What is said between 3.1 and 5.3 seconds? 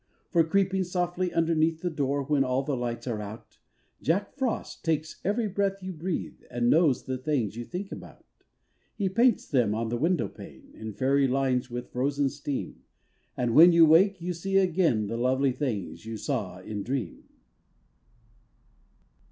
out, Jack Frost takes